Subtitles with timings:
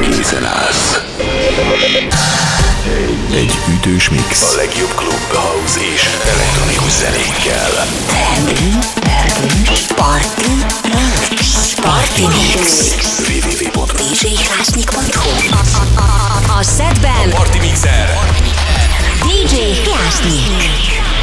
[0.00, 1.00] készen állsz.
[3.34, 4.42] Egy ütős mix.
[4.42, 7.70] A legjobb klub, house és elektronikus zenékkel.
[9.94, 10.74] Party Mix.
[11.80, 12.94] Party Mix.
[13.28, 15.58] www.djhlásnyik.hu A, a, a,
[15.98, 16.00] a,
[16.46, 16.48] a.
[16.48, 16.50] A
[17.36, 18.18] Party Mixer.
[19.22, 19.54] DJ
[19.84, 21.17] Hlásnyik.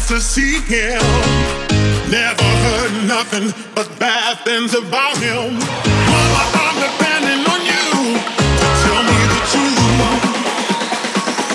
[0.00, 1.00] chance to see him.
[2.10, 5.54] Never heard nothing but bad things about him.
[5.54, 8.18] Mama, I'm depending on you
[8.60, 9.78] to tell me the truth.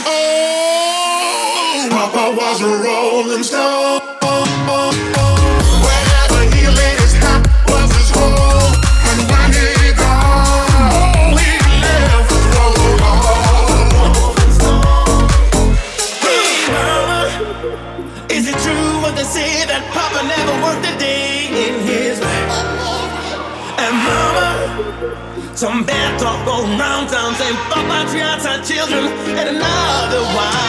[0.08, 4.05] Oh, Papa was a rolling stone.
[26.46, 29.06] go round towns and for patriots and children
[29.38, 30.65] and another one.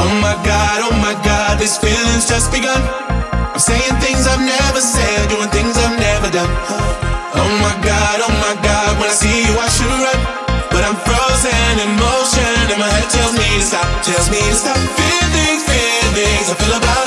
[0.00, 2.80] Oh my god, oh my god, this feeling's just begun.
[3.52, 6.48] I'm saying things I've never said, doing things I've never done.
[7.36, 10.18] Oh my god, oh my god, when I see you, I should run.
[10.72, 14.80] But I'm frozen in motion, and my head tells me to stop, tells me stop.
[14.96, 17.03] Feelings, feelings, I feel about.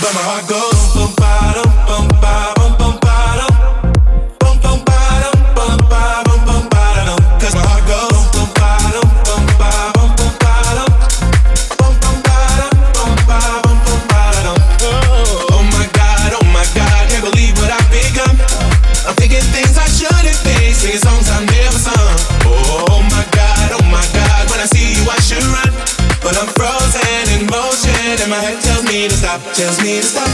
[0.00, 0.73] but my heart goes.
[29.54, 30.33] tells me to stop.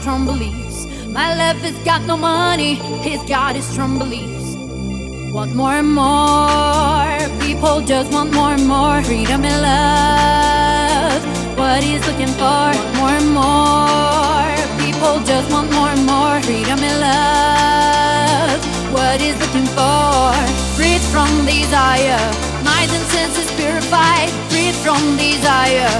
[0.00, 0.86] strong beliefs.
[1.06, 2.74] My love has got no money,
[3.06, 4.56] he's got his strong beliefs.
[5.32, 11.22] Want more and more, people just want more and more freedom and love.
[11.58, 14.50] What he's looking for, want more and more,
[14.84, 18.60] people just want more and more freedom and love.
[18.92, 20.32] What he's looking for,
[20.76, 22.24] freed from desire,
[22.64, 25.92] mind and senses purified, freed from desire,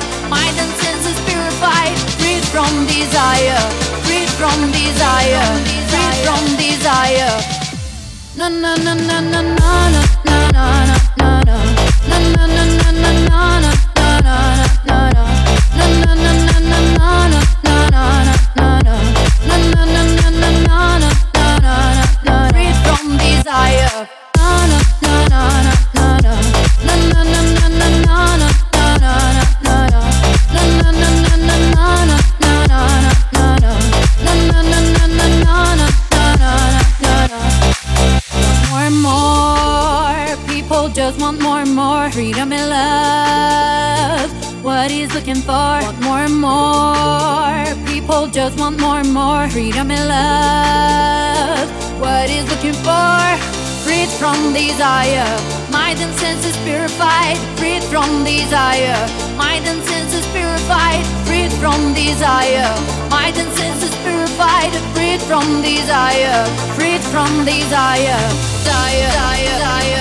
[2.52, 5.46] from desire free from desire,
[5.90, 7.34] free from desire.
[8.36, 11.58] Na na na na na na na na na na na
[12.08, 13.69] na na na na na na
[42.40, 44.64] freedom and love.
[44.64, 47.64] What he's looking for, want more and more.
[47.86, 51.68] People just want more and more freedom and love.
[52.00, 53.20] What he's looking for,
[53.84, 55.28] freed from desire.
[55.70, 58.96] Mind and senses purified, freed from desire.
[59.36, 62.72] Mind and senses purified, freed from desire.
[63.10, 66.46] Mind and senses purified, freed from desire.
[66.76, 67.30] Freed from.
[67.44, 68.20] Desire,
[68.64, 69.99] desire, desire, desire.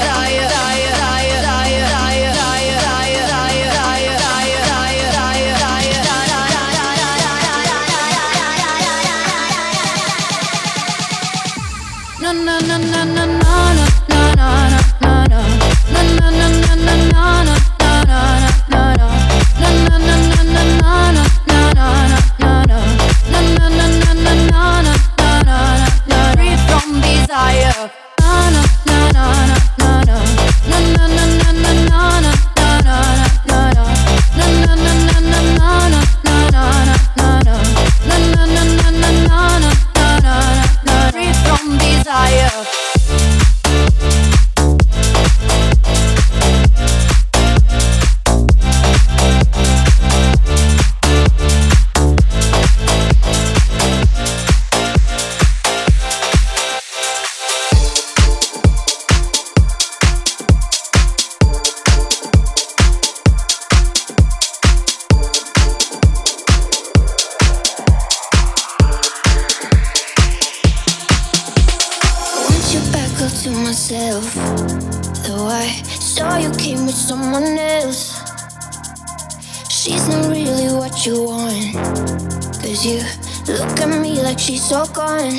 [84.50, 85.38] she's all gone.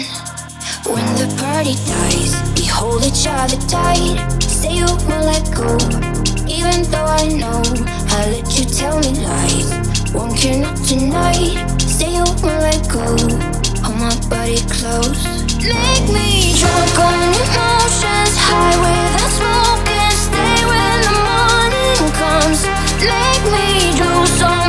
[0.87, 4.19] When the party dies, we hold each other tight.
[4.41, 5.71] Say you won't let go,
[6.47, 7.63] even though I know
[8.15, 9.69] I let you tell me lies.
[10.15, 11.59] Won't care not tonight.
[11.81, 13.03] Say you won't let go.
[13.83, 15.21] Hold my body close.
[15.59, 22.61] Make me drunk on emotions, high with without smoke, and stay when the morning comes.
[23.03, 23.67] Make me
[23.99, 24.60] do something.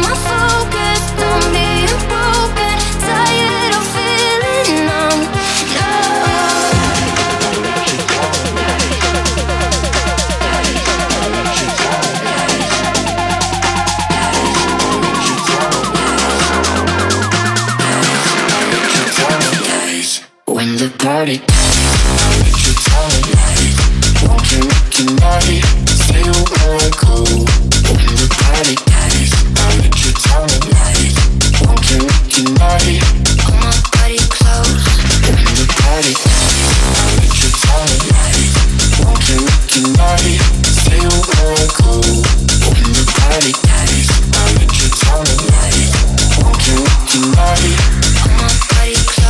[20.61, 21.41] when the party
[22.37, 23.49] Make you tell a
[24.21, 24.61] Won't you
[25.17, 25.65] make
[26.05, 27.25] Say you wanna go.
[27.89, 30.45] When the party dies I let you tell
[31.65, 32.47] Won't you Pull
[33.57, 34.21] my body?
[34.37, 34.85] Close.
[35.25, 37.89] When the party dies I let you tell
[39.01, 39.41] Won't you
[39.97, 40.45] make
[40.77, 42.05] Say you wanna go.
[42.69, 45.25] When the party dies I let you tell
[46.37, 46.77] Won't you
[47.09, 47.73] Pull my body?
[49.09, 49.20] Close.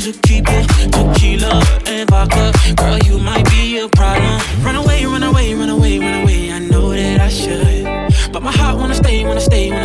[0.00, 2.52] To keep it tequila and vodka.
[2.74, 4.40] Girl, you might be a problem.
[4.64, 6.50] Run away, run away, run away, run away.
[6.50, 9.70] I know that I should, but my heart wanna stay, wanna stay.
[9.70, 9.79] Wanna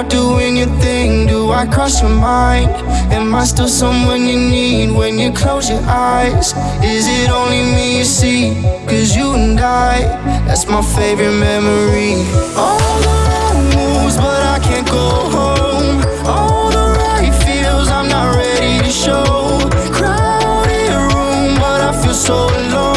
[0.00, 1.26] out doing your thing?
[1.26, 2.70] Do I cross your mind?
[3.12, 6.52] Am I still someone you need when you close your eyes?
[6.82, 8.54] Is it only me you see?
[8.88, 10.00] Cause you and I,
[10.46, 12.14] that's my favorite memory.
[12.56, 15.96] All the wrong moves, but I can't go home.
[16.26, 19.24] All the right feels, I'm not ready to show.
[19.96, 22.89] Crowded room, but I feel so alone.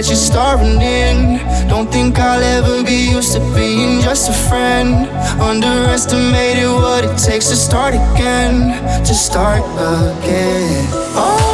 [0.00, 1.68] That you're starring in.
[1.68, 5.06] Don't think I'll ever be used to being just a friend.
[5.38, 9.04] Underestimated what it takes to start again.
[9.04, 10.88] To start again.
[11.14, 11.49] All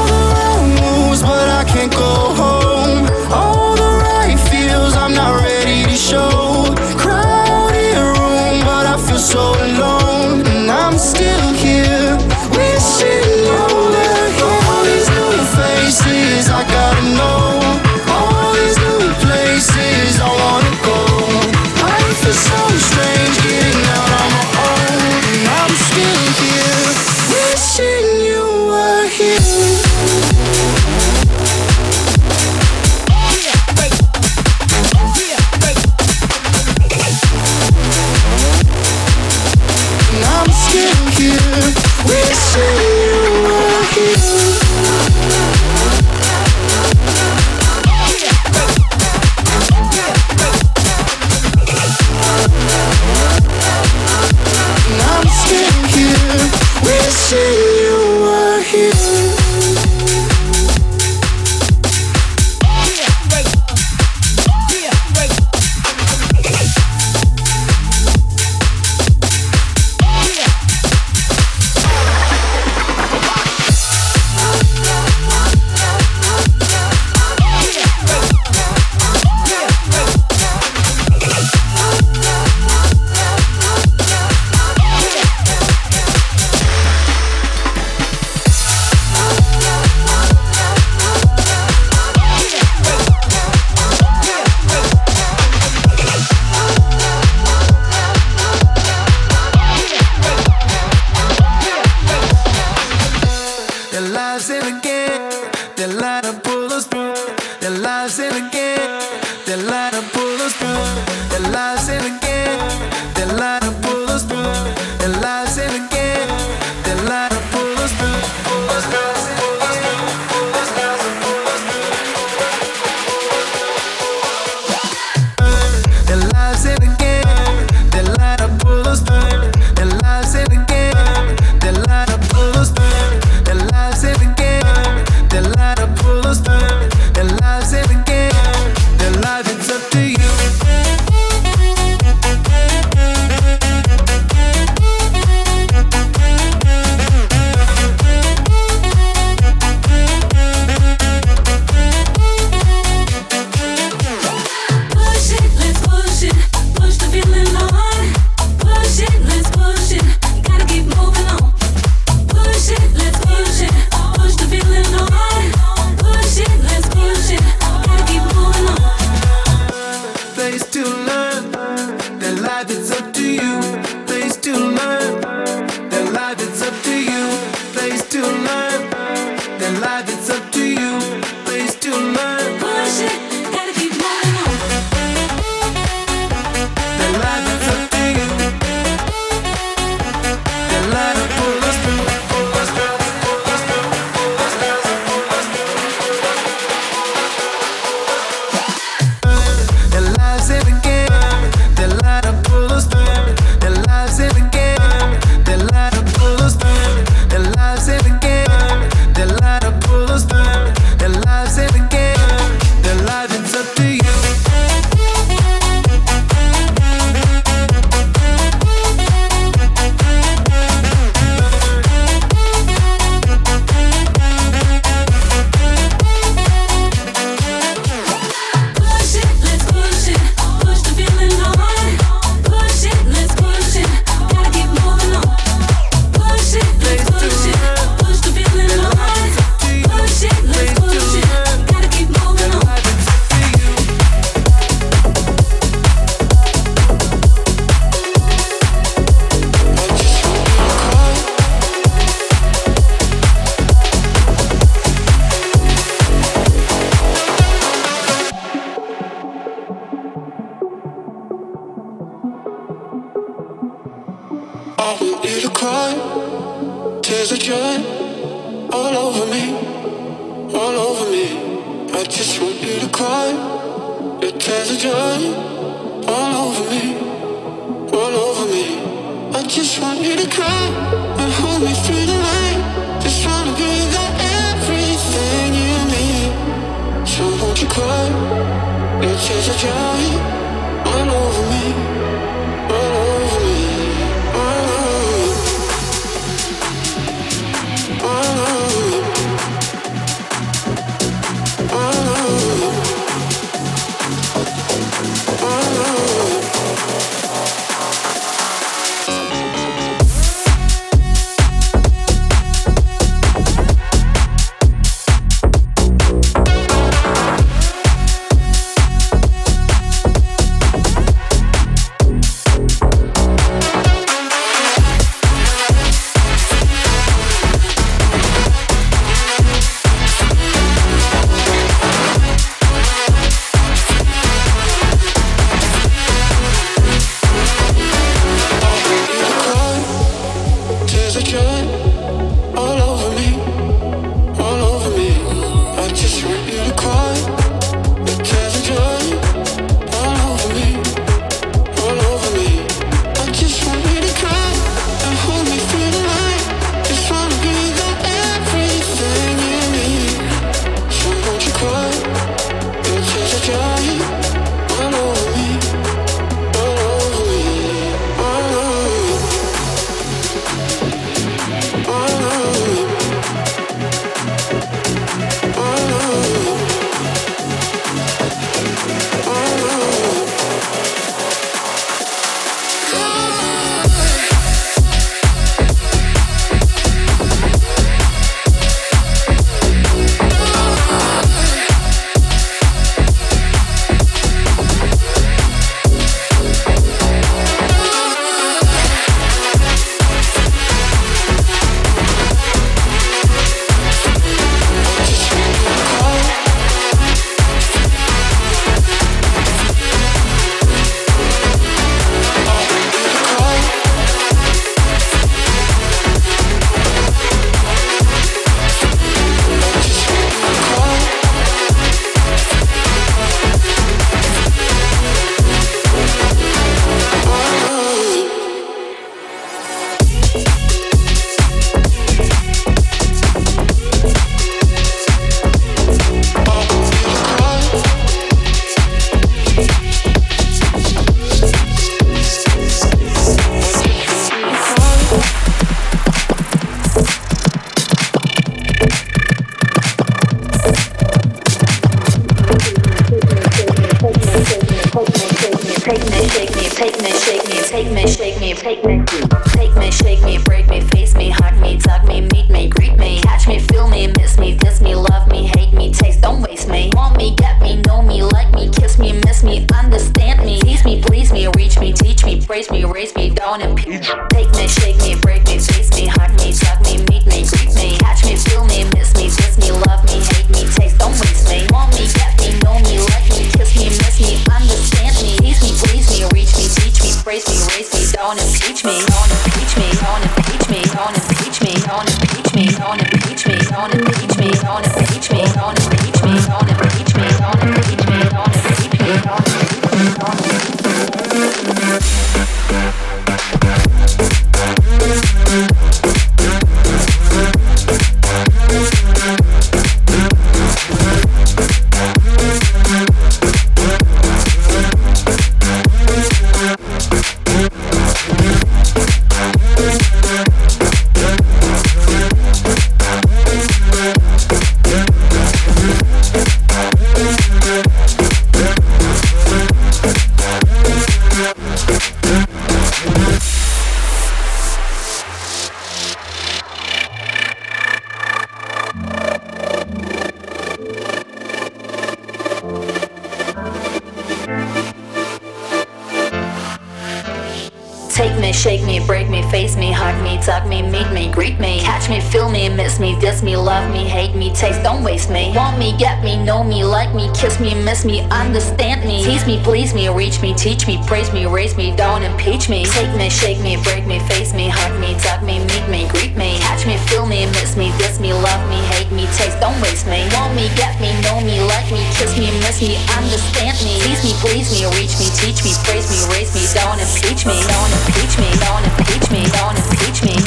[557.37, 559.22] Kiss me, miss me, understand me.
[559.22, 562.87] Tease me, please me, reach me, teach me, praise me, raise me, don't impeach me.
[562.87, 566.34] Take me, shake me, break me, face me, hug me, tug me, meet me, greet
[566.34, 566.56] me.
[566.64, 570.08] Catch me, feel me, miss me, diss me, love me, hate me, taste, don't waste
[570.08, 570.24] me.
[570.32, 574.00] Want me, get me, know me, like me, kiss me, miss me, understand me.
[574.00, 577.52] Tease me, please me, reach me, teach me, praise me, raise me, don't impeach me.
[577.68, 580.46] Don't impeach me, don't impeach me, don't impeach me.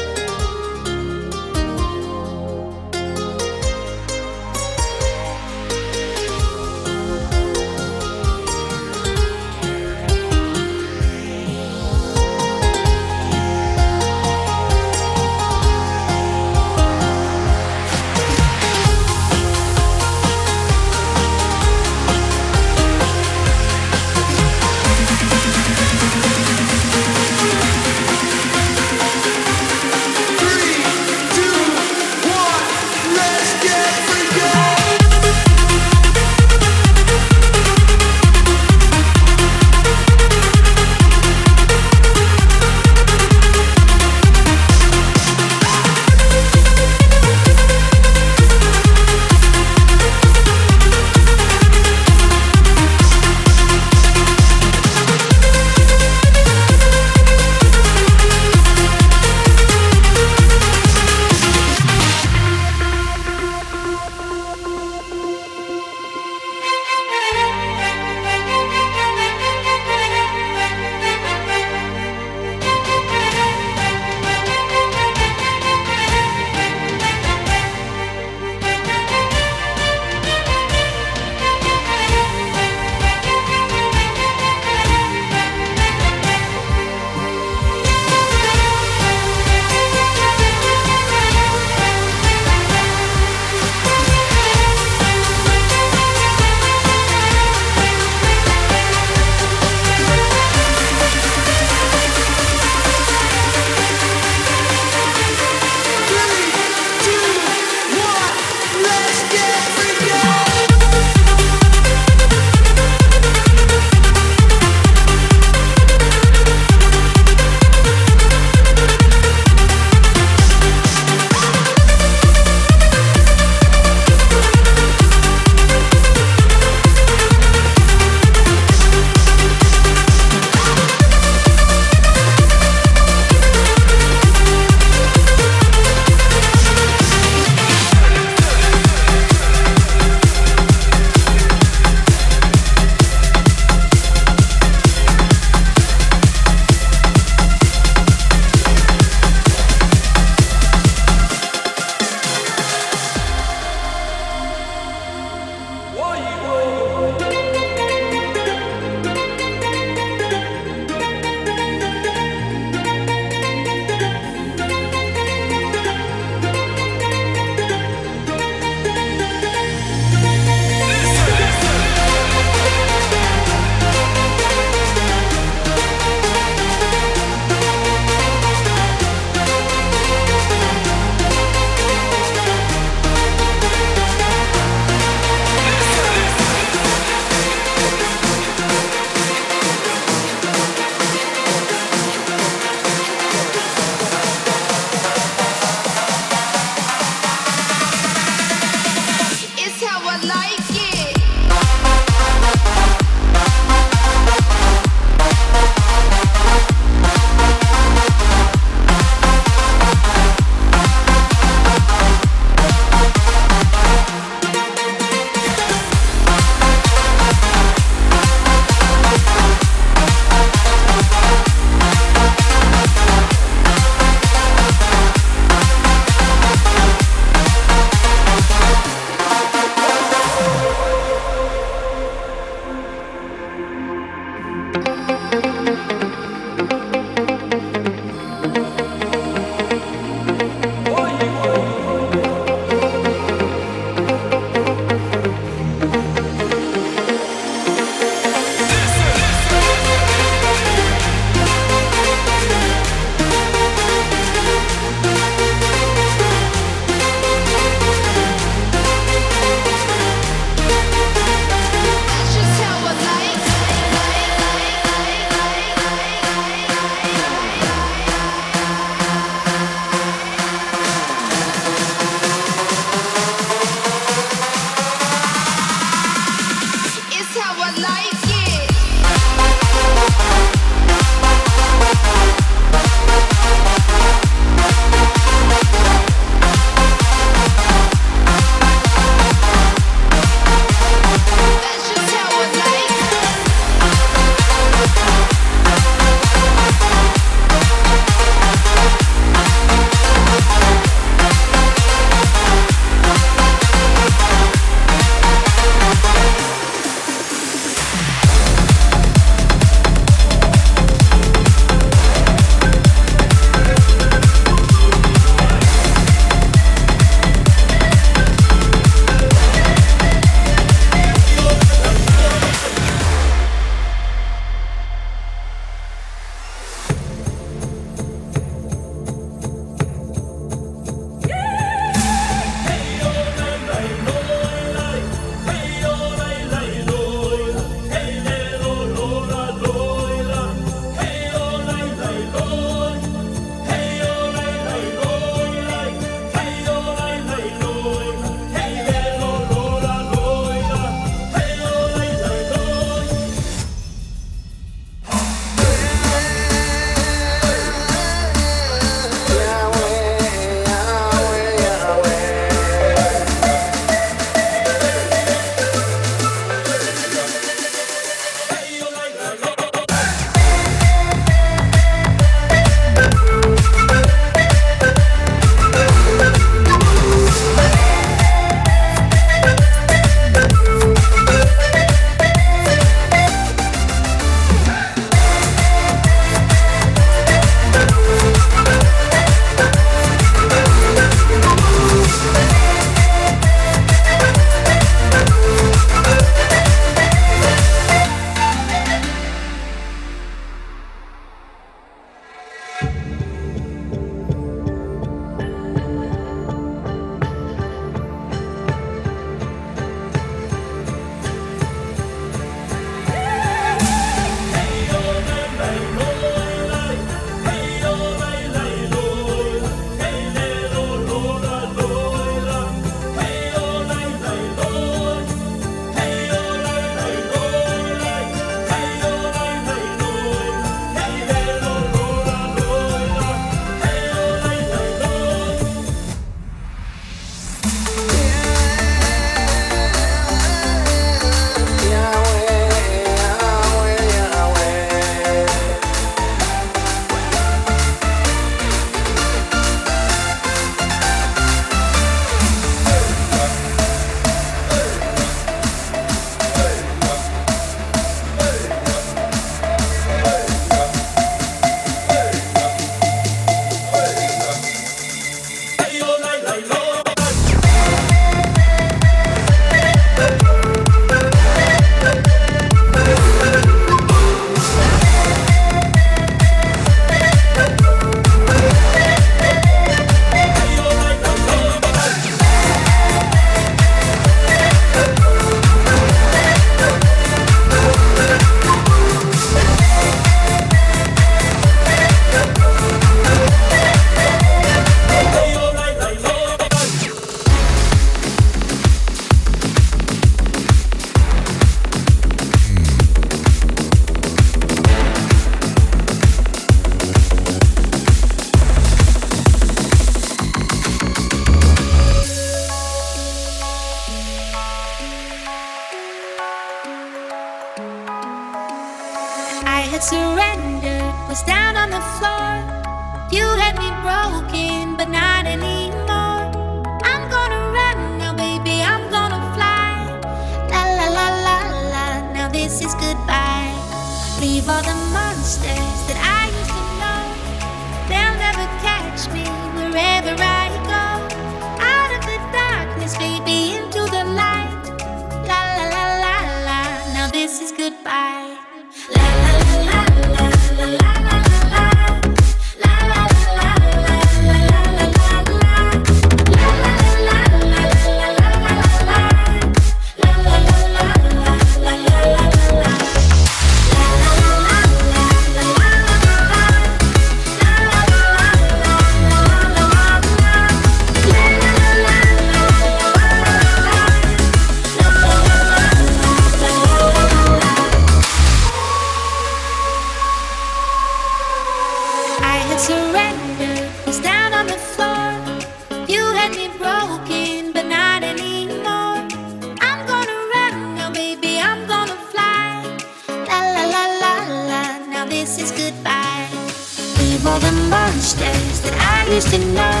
[599.40, 600.00] used to know.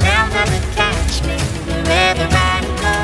[0.00, 1.36] Now gonna catch me
[1.66, 2.96] wherever I go.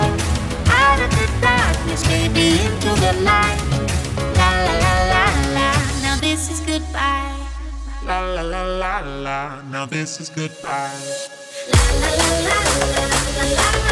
[0.81, 3.61] Out of the darkness, baby, into the light.
[4.39, 5.25] La la la la
[5.57, 5.71] la.
[6.03, 7.37] Now this is goodbye.
[8.07, 9.61] La la la la la.
[9.71, 11.03] Now this is goodbye.
[11.73, 12.59] La la la la
[12.93, 13.05] la
[13.37, 13.87] la la.
[13.87, 13.92] la.